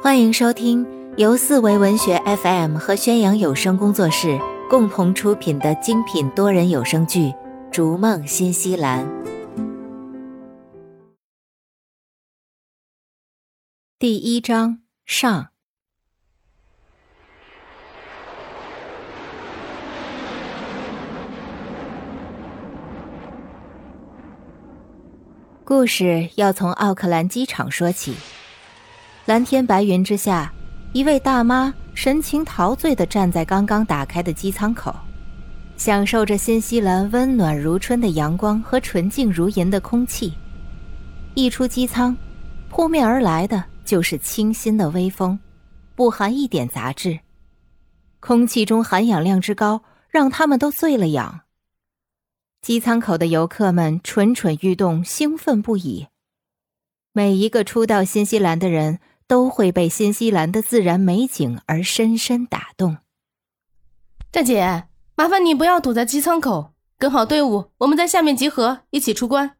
[0.00, 4.38] 欢迎收听由四维文学 FM 和宣扬有声工作室
[4.70, 7.22] 共同出品的精品多人有声剧
[7.72, 9.04] 《逐梦新西兰》
[13.98, 15.48] 第一章上。
[25.64, 28.37] 故事要从奥克兰机场说起。
[29.28, 30.50] 蓝天白云之下，
[30.94, 34.96] 一位大妈神情陶醉地站在刚刚打开的机舱口，
[35.76, 40.32] 享受着新西兰温暖如春的阳光和纯净如银的空气。
[41.34, 42.16] 一出机舱，
[42.70, 45.38] 扑面而来的就是清新的微风，
[45.94, 47.20] 不含一点杂质。
[48.20, 51.40] 空气中含氧量之高，让他们都醉了氧。
[52.62, 56.06] 机舱口的游客们蠢蠢欲动，兴奋不已。
[57.12, 59.00] 每一个初到新西兰的人。
[59.28, 62.96] 都会被新西兰的自然美景而深深打动。
[64.32, 69.52] 大姐，麻烦你不要堵在机舱口，跟好队伍，我们在下面集合，一起出关。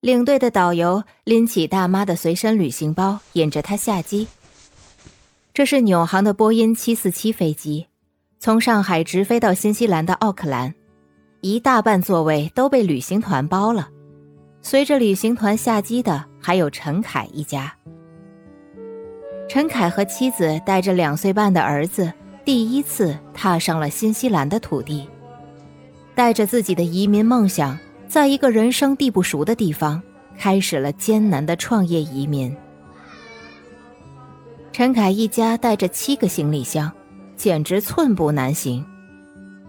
[0.00, 4.26] 领队的导游拎起大妈的随身旅行包，引着她下机。
[5.54, 7.86] 这是纽航的波音七四七飞机，
[8.40, 10.74] 从上海直飞到新西兰的奥克兰，
[11.40, 13.88] 一大半座位都被旅行团包了。
[14.60, 17.74] 随着旅行团下机的还有陈凯一家。
[19.48, 22.12] 陈凯和妻子带着两岁半的儿子，
[22.44, 25.08] 第一次踏上了新西兰的土地，
[26.14, 27.78] 带着自己的移民梦想，
[28.08, 30.02] 在一个人生地不熟的地方，
[30.36, 32.54] 开始了艰难的创业移民。
[34.72, 36.90] 陈凯一家带着七个行李箱，
[37.36, 38.84] 简直寸步难行。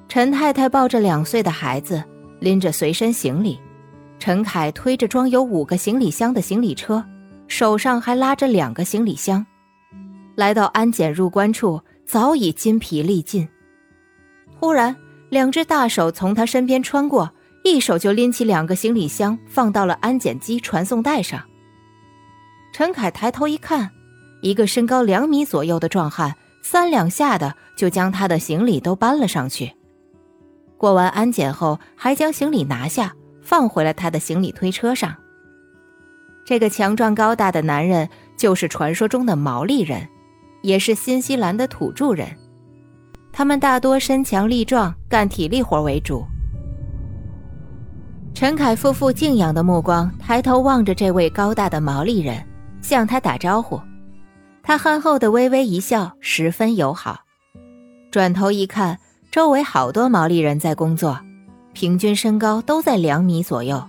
[0.08, 2.04] 陈太太抱着两岁的孩子，
[2.40, 3.60] 拎着随身行李，
[4.18, 7.04] 陈凯推着装有五个行李箱的行李车，
[7.48, 9.46] 手上还拉着两个行李箱。
[10.36, 13.48] 来到安检入关处，早已筋疲力尽。
[14.60, 14.96] 忽然，
[15.30, 17.32] 两只大手从他身边穿过，
[17.64, 21.42] 一手就拎起两个行李箱，放到了安检机传送带上。
[22.74, 23.90] 陈凯抬头一看，
[24.42, 29.72] 一个身高两米左右的壮汉，三两下的就将他的行李都搬了上去。
[30.78, 35.16] 过完安检后，还将行李拿下，放回了他的行李推车上。
[36.46, 38.08] 这个强壮高大的男人，
[38.38, 40.08] 就是传说中的毛利人。
[40.66, 42.28] 也是新西兰的土著人，
[43.32, 46.26] 他们大多身强力壮，干体力活为主。
[48.34, 52.44] 陈凯夫妇敬仰的目光抬头望着这位高大的毛利人，
[52.82, 53.80] 向他打招呼。
[54.64, 57.20] 他憨厚的微微一笑，十分友好。
[58.10, 58.98] 转头一看，
[59.32, 61.20] 周围好多毛利人在工作，
[61.74, 63.82] 平均身高都在两米左右。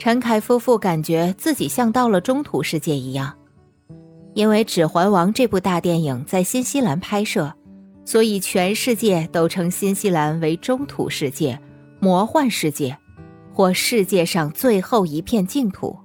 [0.00, 3.32] 陈凯夫妇感觉自己像到了中土世界一样。
[4.34, 7.52] 因为《指环王》这部大电影在新西兰拍摄，
[8.04, 11.58] 所以全世界都称新西兰为中土世界、
[11.98, 12.96] 魔幻世界，
[13.52, 15.98] 或世界上最后一片净土。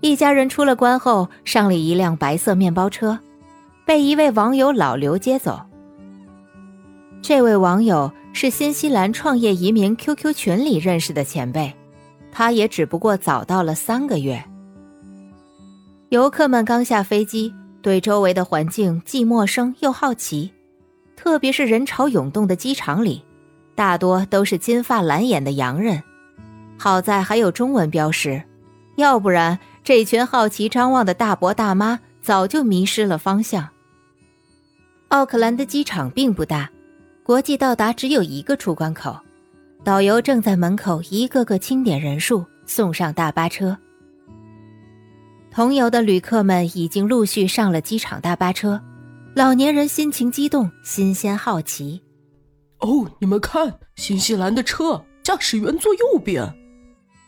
[0.00, 3.20] 一家人出了关后，上了一辆白色面包车，
[3.86, 5.60] 被一位网友老刘接走。
[7.22, 11.72] 这位网友是新西兰创业移民 QQ 群里认识的前辈，
[12.32, 14.44] 他也只不过早到了三个月。
[16.12, 20.52] 游客们刚下飞机，对周围的环境既陌生又好奇，
[21.16, 23.24] 特别是人潮涌动的机场里，
[23.74, 26.02] 大多都是金发蓝眼的洋人。
[26.78, 28.42] 好在还有中文标识，
[28.96, 33.66] 要不然这群好奇张望的大伯大妈早就迷失了方向。
[35.08, 36.70] 奥克兰的机场并不大，
[37.22, 39.18] 国际到达只有一个出关口，
[39.82, 43.74] 导游正在门口一个个清点人数，送上大巴车。
[45.52, 48.80] 同游的旅客们已经陆续上了机场大巴车，
[49.34, 52.00] 老年人心情激动，新鲜好奇。
[52.78, 56.50] 哦，你们看，新西兰的车，驾驶员坐右边。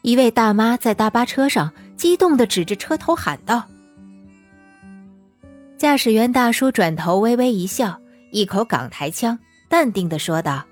[0.01, 3.63] 一位大妈在大巴车上激动的指着车头喊道
[5.77, 8.01] ：“驾驶员大叔转头微微一笑，
[8.31, 9.39] 一口港台腔，
[9.69, 10.65] 淡定的说道：‘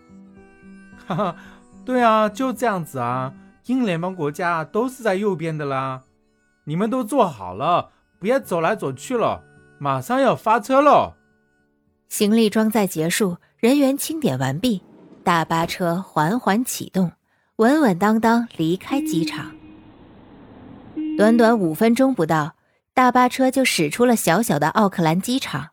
[1.07, 1.37] 哈哈，
[1.85, 3.35] 对啊，就这样子啊，
[3.67, 6.01] 英联邦国家都是在右边的啦。’”
[6.65, 9.43] 你们都坐好了，别走来走去了，
[9.79, 11.17] 马上要发车了。
[12.09, 14.83] 行李装载结束，人员清点完毕，
[15.25, 17.11] 大巴车缓缓启动，
[17.57, 19.51] 稳稳当当离开机场。
[21.17, 22.55] 短短五分钟不到，
[22.95, 25.69] 大巴车就驶出了小小的奥克兰机场。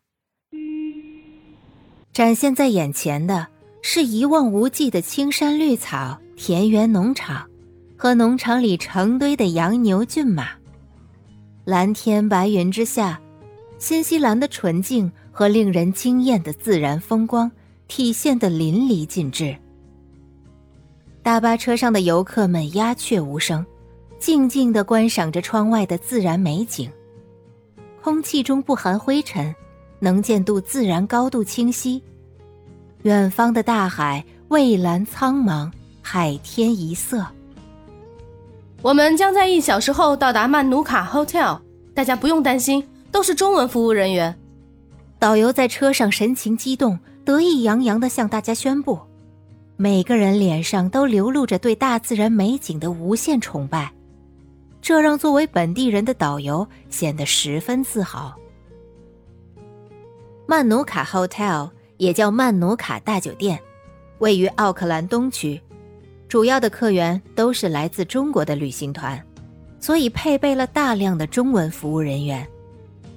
[2.12, 3.48] 展现在眼前的
[3.82, 7.48] 是一望无际的青山绿草、田园农场，
[7.96, 10.59] 和农场里成堆的羊牛骏马。
[11.69, 13.21] 蓝天白云之下，
[13.77, 17.51] 新西兰的纯净和令人惊艳的自然风光
[17.88, 19.56] 体现得淋漓尽致。
[21.21, 23.63] 大巴车上的游客们鸦雀无声，
[24.18, 26.89] 静静地观赏着窗外的自然美景。
[28.01, 29.54] 空气中不含灰尘，
[30.00, 32.01] 能见度自然高度清晰。
[33.04, 35.71] 远方的大海蔚蓝苍茫，
[36.01, 37.24] 海天一色。
[38.81, 41.60] 我们将在一小时后到达曼努卡 Hotel，
[41.94, 44.34] 大家不用担心，都是中文服务人员。
[45.20, 48.98] 导游在车上神情激动，得意洋洋地向大家宣布。
[49.76, 53.92] 每个人脸上都流露着对大自然美景的无限崇拜，
[54.81, 58.34] 这让作为本地人的导游显得十分自豪。
[60.46, 63.60] 曼努卡 Hotel 也叫曼努卡大酒店，
[64.20, 65.62] 位于奥克兰东区。
[66.30, 69.20] 主要的客源都是来自中国的旅行团，
[69.80, 72.48] 所以配备了大量的中文服务人员。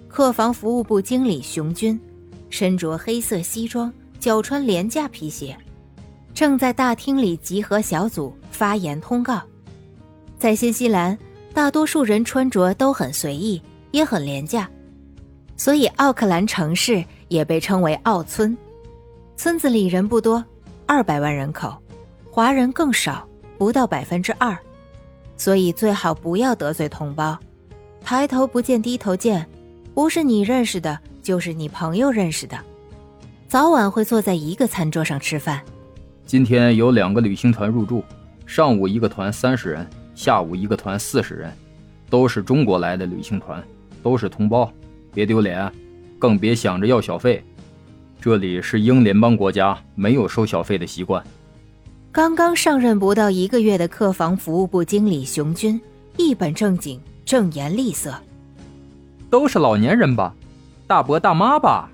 [0.08, 2.00] 客房服务部经理熊军，
[2.48, 5.54] 身着黑色西装，脚穿廉价皮鞋，
[6.32, 9.42] 正在大厅里集合小组发言通告。
[10.38, 11.16] 在新西兰，
[11.52, 13.60] 大多数人穿着都很随意，
[13.90, 14.70] 也很廉价，
[15.54, 18.56] 所以奥克兰城市也被称为奥村。
[19.36, 20.42] 村子里人不多，
[20.86, 21.76] 二百万人口。
[22.34, 24.56] 华人更少，不到百分之二，
[25.36, 27.38] 所以最好不要得罪同胞。
[28.00, 29.46] 抬头不见低头见，
[29.92, 32.58] 不是你认识的，就是你朋友认识的，
[33.48, 35.60] 早晚会坐在一个餐桌上吃饭。
[36.24, 38.02] 今天有两个旅行团入住，
[38.46, 41.52] 上午一个团三十人，下午一个团四十人，
[42.08, 43.62] 都是中国来的旅行团，
[44.02, 44.72] 都是同胞，
[45.12, 45.70] 别丢脸，
[46.18, 47.44] 更别想着要小费。
[48.18, 51.22] 这里是英联邦国家，没有收小费的习惯。
[52.12, 55.80] 刚刚上任不到一个月的客房服务部经理熊军
[56.18, 58.14] 一本正经、正言厉色。
[59.30, 60.34] 都是老年人吧，
[60.86, 61.90] 大伯大妈吧？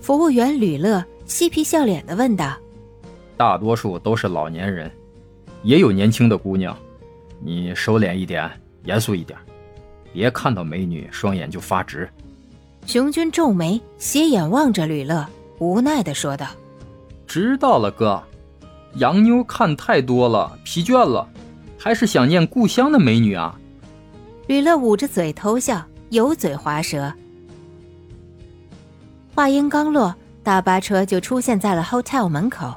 [0.00, 2.52] 服务员吕乐嬉皮笑脸的问道。
[3.36, 4.90] 大多数都是老年人，
[5.62, 6.76] 也有年轻的姑娘。
[7.38, 8.50] 你收敛一点，
[8.86, 9.38] 严肃一点，
[10.12, 12.10] 别看到美女双眼就发直。
[12.86, 15.24] 熊军皱眉，斜眼望着吕乐，
[15.60, 16.48] 无奈的说道
[17.24, 18.20] ：“知道了，哥。”
[18.94, 21.26] 洋妞看太多了，疲倦了，
[21.78, 23.58] 还是想念故乡的美女啊！
[24.48, 27.12] 吕乐捂着嘴偷笑，油嘴滑舌。
[29.34, 32.74] 话音刚落，大巴车就出现在了 hotel 门口，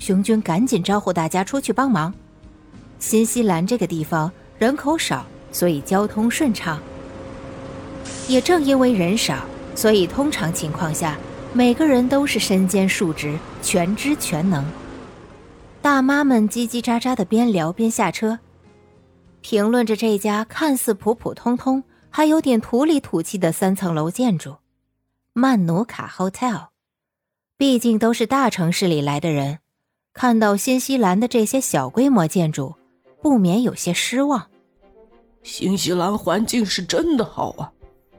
[0.00, 2.12] 熊军赶紧招呼大家出去帮忙。
[2.98, 6.80] 新西兰这个地方人口少，所以交通顺畅。
[8.26, 9.44] 也正因为人少，
[9.76, 11.16] 所以通常情况下，
[11.52, 14.64] 每个人都是身兼数职，全知全能。
[15.82, 18.38] 大妈们叽叽喳喳的边聊边下车，
[19.40, 24.54] 评论着这家看似普普通通，还有点土里土气的三层楼建筑——
[25.34, 26.68] 曼努卡 Hotel。
[27.58, 29.58] 毕竟都是大城市里来的人，
[30.12, 32.76] 看到新西兰的这些小规模建筑，
[33.20, 34.48] 不免有些失望。
[35.42, 37.72] 新西兰环境是真的好啊，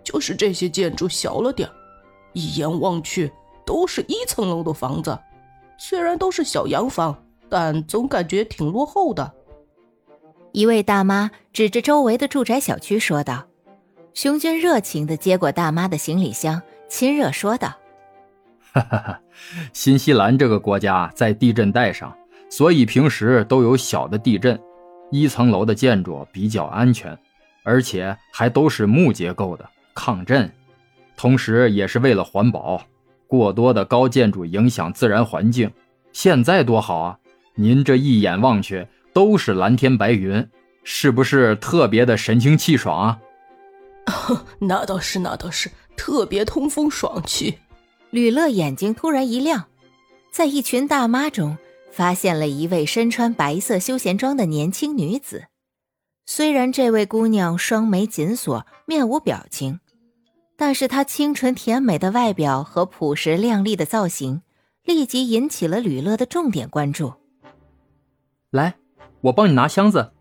[0.04, 1.70] 就是这些建筑小了点
[2.34, 3.32] 一眼望去
[3.66, 5.18] 都是一层楼的房子，
[5.78, 7.18] 虽然都是小洋房。
[7.54, 9.32] 但总感觉挺落后的。
[10.54, 13.46] 一位大妈指着周围的住宅小区说道
[14.16, 17.72] ：“熊军热情的接过大妈的行李箱，亲热说道
[18.74, 19.22] ：‘哈哈哈，
[19.72, 22.12] 新西兰这个国家在地震带上，
[22.50, 24.60] 所以平时都有小的地震。
[25.12, 27.16] 一层楼的建筑比较安全，
[27.62, 30.52] 而且还都是木结构的，抗震。
[31.16, 32.82] 同时也是为了环保，
[33.28, 35.72] 过多的高建筑影响自然环境。
[36.14, 37.20] 现在多好啊！’”
[37.56, 40.48] 您这一眼望去都是蓝天白云，
[40.84, 43.20] 是不是特别的神清气爽啊？
[44.60, 47.58] 那倒是，那倒是，特别通风爽气。
[48.10, 49.66] 吕乐眼睛突然一亮，
[50.32, 51.58] 在一群大妈中
[51.92, 55.46] 发现了一位身穿白色休闲装的年轻女子。
[56.26, 59.80] 虽然这位姑娘双眉紧锁，面无表情，
[60.58, 64.42] 但是她清纯甜美的外表和朴实靓丽的造型，
[64.86, 67.14] 立即引起了吕乐的重点关注。
[68.54, 68.76] 来，
[69.22, 70.12] 我帮你拿箱子。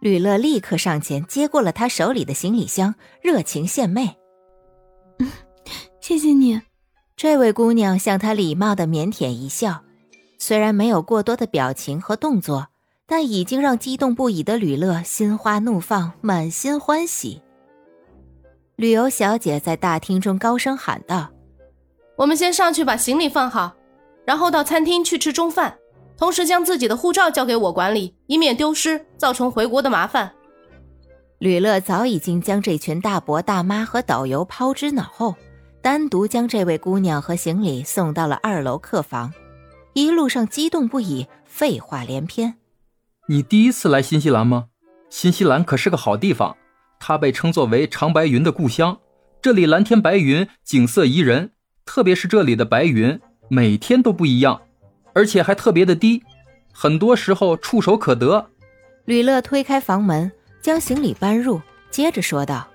[0.00, 4.16] 吕乐立刻上前接过了他手里的行李箱，热情献媚。
[5.20, 5.30] 嗯，
[6.00, 6.60] 谢谢你。
[7.16, 9.84] 这位姑娘向他礼貌的腼腆一笑，
[10.40, 12.66] 虽然没有过多的表情和动作，
[13.06, 17.40] 但已经让激动不已的吕乐心花怒放，满心欢喜。
[18.74, 21.30] 旅游小姐在大厅中高声喊道
[22.18, 23.76] ：“我们先上去把行李放好，
[24.24, 25.78] 然后到餐厅去吃中饭。”
[26.16, 30.32] 同时将自己的护照交给我管理，以免丢失，造成回国的麻烦。
[31.38, 35.34] 吕乐早已经将这群大伯大妈和导游抛之脑后，
[35.82, 39.32] 单独将这位姑娘和行李送到了二楼客房。
[39.92, 42.54] 一路上激动不已，废话连篇。
[43.28, 44.66] 你第一次来新西兰吗？
[45.10, 46.56] 新西兰可是个好地方，
[46.98, 48.98] 它被称作为长白云的故乡。
[49.42, 51.52] 这里蓝天白云，景色宜人，
[51.84, 54.62] 特别是这里的白云，每天都不一样，
[55.16, 56.22] 而且还特别的低，
[56.70, 58.50] 很多时候触手可得。
[59.06, 60.30] 吕乐推开房门。
[60.62, 62.66] 将行李搬入，接着说道：“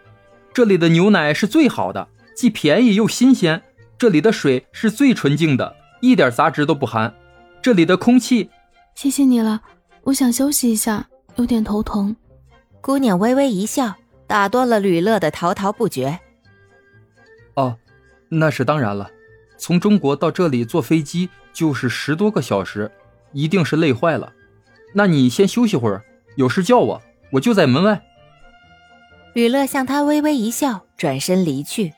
[0.56, 3.62] 这里的牛奶是最好的，既便宜又新鲜。
[3.98, 7.14] 这里的水是最纯净的，一点杂质都不含。
[7.62, 8.50] 这里的空气……
[8.96, 9.62] 谢谢你了，
[10.04, 11.06] 我想休息一下，
[11.36, 12.16] 有点头疼。”
[12.80, 13.94] 姑娘微微一笑，
[14.26, 16.18] 打断了吕乐的滔滔不绝。
[17.56, 17.76] “哦，
[18.30, 19.12] 那是当然了，
[19.58, 22.92] 从中国到这里坐飞机就是十多个小时，
[23.32, 24.32] 一定是累坏了。
[24.94, 26.04] 那你先休息会儿，
[26.36, 28.04] 有事叫我。”我就在门外。
[29.34, 31.94] 吕乐向他微微一笑，转身离去。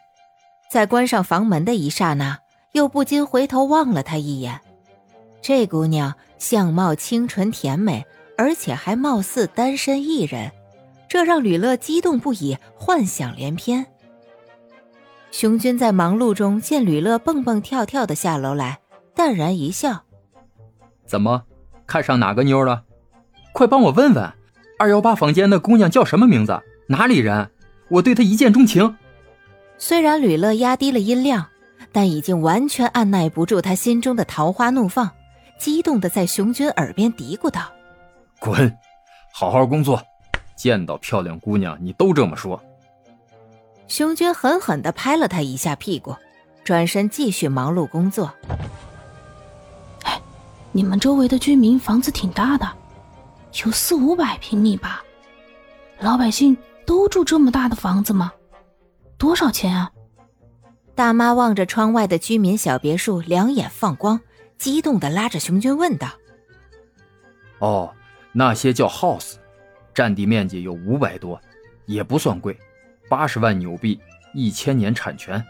[0.69, 2.38] 在关上房门的一刹那，
[2.74, 4.62] 又不禁回头望了他一眼。
[5.41, 8.05] 这姑娘相貌清纯甜美，
[8.38, 10.51] 而且还貌似单身一人，
[11.10, 13.88] 这让吕乐激动不已，幻想连篇。
[15.31, 18.77] 熊军在忙碌中见吕乐蹦蹦跳跳的下楼来，
[19.15, 20.03] 淡然一笑
[21.05, 21.43] ：“怎么，
[21.86, 22.84] 看上哪个妞了？
[23.53, 24.34] 快帮我问问。”
[24.79, 26.60] 二幺八房间的姑娘叫什么名字？
[26.88, 27.50] 哪里人？
[27.89, 28.98] 我对她一见钟情。
[29.77, 31.46] 虽然吕乐压低了音量，
[31.91, 35.10] 但已经完全按耐不住他心中的桃花怒放，
[35.60, 37.62] 激动的在熊军耳边嘀咕道
[38.39, 38.75] ：“滚，
[39.32, 40.01] 好好工作。
[40.55, 42.62] 见到漂亮姑娘，你都这么说。”
[43.88, 46.15] 熊军狠狠的拍了他一下屁股，
[46.63, 48.34] 转身继续忙碌工作。
[50.73, 52.67] 哎，你们周围的居民房子挺大的。
[53.63, 55.03] 有四五百平米吧，
[55.99, 58.33] 老百姓都住这么大的房子吗？
[59.17, 59.91] 多少钱啊？
[60.95, 64.19] 大妈望着窗外的居民小别墅，两眼放光，
[64.57, 66.07] 激动的拉着熊军问道
[67.59, 67.93] ：“哦，
[68.31, 69.35] 那些叫 house，
[69.93, 71.39] 占地面积有五百多，
[71.85, 72.57] 也不算贵，
[73.07, 73.99] 八十万纽币，
[74.33, 75.43] 一千年产权。”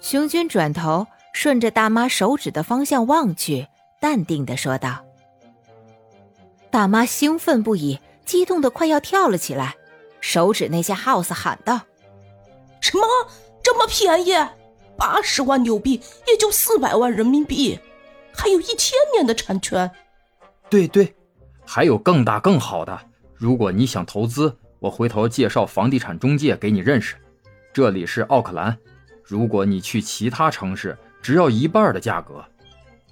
[0.00, 3.66] 熊军转头顺着大妈手指的方向望去，
[4.00, 5.04] 淡定的说道。
[6.70, 9.74] 大妈兴奋不已，激动的快要跳了起来，
[10.20, 11.80] 手指那些 house 喊道
[12.80, 13.06] ：“什么
[13.62, 14.32] 这么便宜？
[14.96, 17.78] 八十万纽币也就四百万人民币，
[18.32, 19.90] 还有一千年的产权。
[20.70, 21.14] ”“对对，
[21.66, 22.98] 还有更大更好的。
[23.34, 27.16] 如果你想投资，我回头介绍房地产中介给你认识。
[27.72, 28.78] 这里是奥克兰，
[29.24, 32.44] 如果你去其他城市，只要一半的价格。”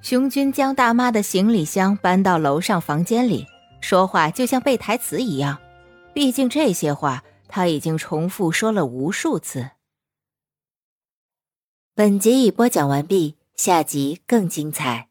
[0.03, 3.47] 熊军将大妈的行李箱搬到楼上房间里，
[3.83, 5.59] 说话就像背台词一样。
[6.15, 9.73] 毕竟这些话他已经重复说了无数次。
[11.95, 15.10] 本集已播讲完毕，下集更精彩。